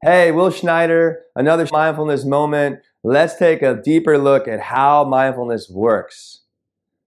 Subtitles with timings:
[0.00, 2.78] Hey, Will Schneider, another mindfulness moment.
[3.02, 6.42] Let's take a deeper look at how mindfulness works.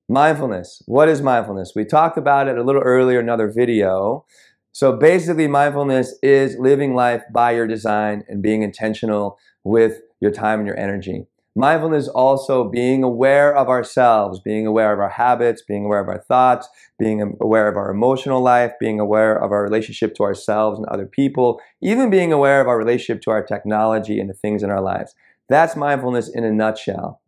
[0.10, 0.83] Mindfulness.
[0.87, 1.72] What is mindfulness?
[1.74, 4.25] We talked about it a little earlier in another video.
[4.74, 10.59] So basically, mindfulness is living life by your design and being intentional with your time
[10.59, 11.27] and your energy.
[11.55, 16.20] Mindfulness also being aware of ourselves, being aware of our habits, being aware of our
[16.21, 20.87] thoughts, being aware of our emotional life, being aware of our relationship to ourselves and
[20.87, 24.69] other people, even being aware of our relationship to our technology and the things in
[24.69, 25.14] our lives.
[25.50, 27.21] That's mindfulness in a nutshell.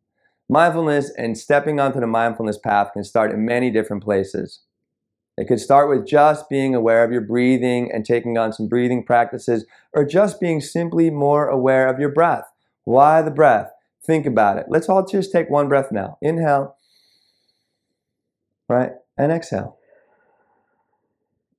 [0.49, 4.61] Mindfulness and stepping onto the mindfulness path can start in many different places.
[5.37, 9.03] It could start with just being aware of your breathing and taking on some breathing
[9.03, 12.45] practices, or just being simply more aware of your breath.
[12.85, 13.72] Why the breath?
[14.05, 14.65] Think about it.
[14.67, 16.17] Let's all just take one breath now.
[16.21, 16.75] Inhale,
[18.67, 18.91] right?
[19.17, 19.77] And exhale.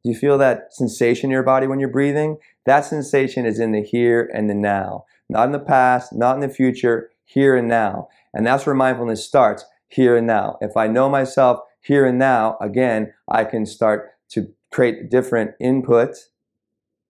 [0.03, 2.37] Do you feel that sensation in your body when you're breathing?
[2.67, 6.41] That sensation is in the here and the now, not in the past, not in
[6.41, 8.09] the future, here and now.
[8.35, 10.59] And that's where mindfulness starts, here and now.
[10.61, 16.17] If I know myself here and now, again, I can start to create different input,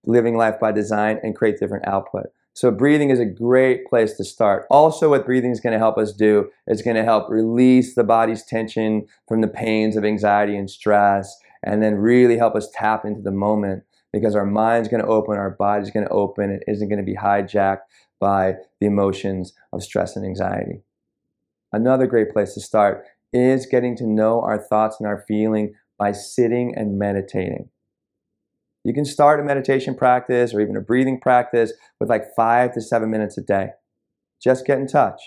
[0.05, 2.27] living life by design, and create different output.
[2.55, 4.67] So breathing is a great place to start.
[4.71, 8.05] Also, what breathing is going to help us do is going to help release the
[8.05, 13.05] body's tension from the pains of anxiety and stress, and then really help us tap
[13.05, 13.83] into the moment
[14.13, 17.05] because our mind's going to open, our body's going to open, it isn't going to
[17.05, 17.81] be hijacked
[18.21, 20.83] by the emotions of stress and anxiety.
[21.73, 26.13] Another great place to start is getting to know our thoughts and our feeling by
[26.13, 27.69] sitting and meditating.
[28.85, 32.83] You can start a meditation practice or even a breathing practice with like five to
[32.83, 33.71] seven minutes a day.
[34.41, 35.21] Just get in touch.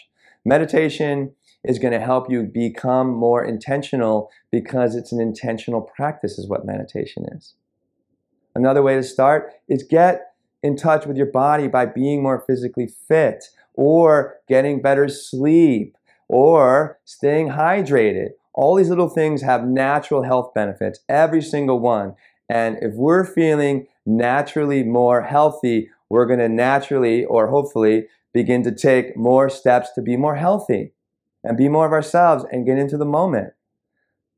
[0.45, 1.33] Meditation
[1.63, 6.65] is going to help you become more intentional because it's an intentional practice, is what
[6.65, 7.55] meditation is.
[8.55, 10.33] Another way to start is get
[10.63, 16.99] in touch with your body by being more physically fit or getting better sleep or
[17.05, 18.29] staying hydrated.
[18.53, 22.15] All these little things have natural health benefits, every single one.
[22.49, 28.71] And if we're feeling naturally more healthy, we're going to naturally or hopefully begin to
[28.73, 30.91] take more steps to be more healthy
[31.43, 33.53] and be more of ourselves and get into the moment.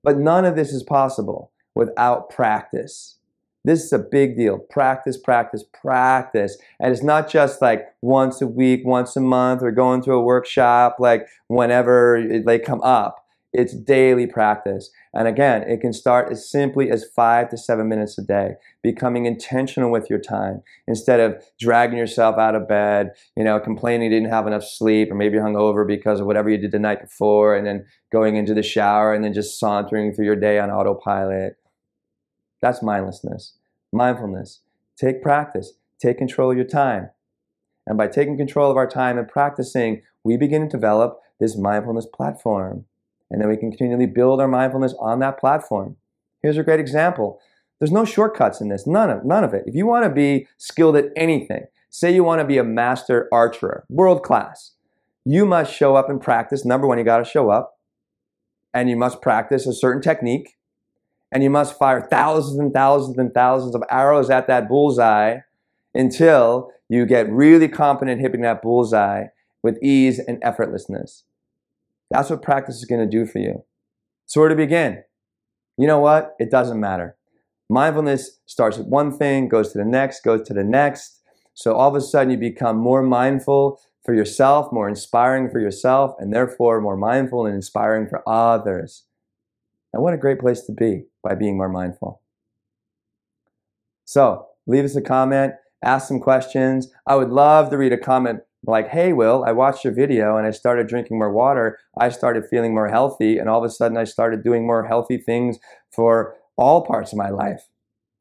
[0.03, 3.17] But none of this is possible without practice.
[3.65, 4.57] This is a big deal.
[4.57, 6.57] Practice, practice, practice.
[6.79, 10.21] And it's not just like once a week, once a month, or going to a
[10.21, 13.18] workshop, like whenever they come up.
[13.51, 14.91] It's daily practice.
[15.11, 19.25] And again, it can start as simply as five to seven minutes a day, becoming
[19.25, 24.19] intentional with your time instead of dragging yourself out of bed, you know, complaining you
[24.19, 27.01] didn't have enough sleep or maybe you're hungover because of whatever you did the night
[27.01, 30.69] before, and then going into the shower and then just sauntering through your day on
[30.69, 31.57] autopilot.
[32.61, 33.57] That's mindlessness.
[33.91, 34.61] Mindfulness.
[34.95, 37.09] Take practice, take control of your time.
[37.87, 42.05] And by taking control of our time and practicing, we begin to develop this mindfulness
[42.05, 42.85] platform.
[43.31, 45.97] And then we can continually build our mindfulness on that platform.
[46.41, 47.39] Here's a great example.
[47.79, 49.63] There's no shortcuts in this, none of, none of it.
[49.65, 53.29] If you want to be skilled at anything, say you want to be a master
[53.31, 54.71] archer, world class,
[55.25, 56.65] you must show up and practice.
[56.65, 57.77] Number one, you got to show up
[58.73, 60.57] and you must practice a certain technique
[61.31, 65.39] and you must fire thousands and thousands and thousands of arrows at that bullseye
[65.93, 69.25] until you get really competent hitting that bullseye
[69.61, 71.23] with ease and effortlessness.
[72.09, 73.63] That's what practice is going to do for you.
[74.25, 75.03] So, where to begin?
[75.77, 76.35] You know what?
[76.39, 77.15] It doesn't matter.
[77.69, 81.21] Mindfulness starts with one thing, goes to the next, goes to the next.
[81.53, 86.15] So, all of a sudden, you become more mindful for yourself, more inspiring for yourself,
[86.19, 89.05] and therefore more mindful and inspiring for others.
[89.93, 92.21] And what a great place to be by being more mindful.
[94.05, 95.53] So, leave us a comment,
[95.83, 96.91] ask some questions.
[97.05, 100.45] I would love to read a comment like, hey, Will, I watched your video and
[100.45, 101.79] I started drinking more water.
[101.97, 105.17] I started feeling more healthy, and all of a sudden I started doing more healthy
[105.17, 105.57] things
[105.91, 107.69] for all parts of my life.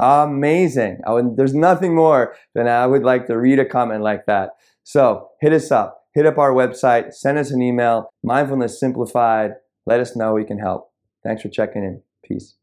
[0.01, 1.01] Amazing.
[1.07, 4.51] Would, there's nothing more than I would like to read a comment like that.
[4.85, 9.53] So hit us up, hit up our website, send us an email, Mindfulness Simplified.
[9.87, 10.93] Let us know we can help.
[11.25, 12.03] Thanks for checking in.
[12.25, 12.58] Peace.